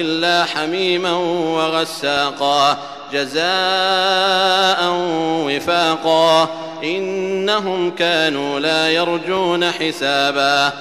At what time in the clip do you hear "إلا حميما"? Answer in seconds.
0.00-1.12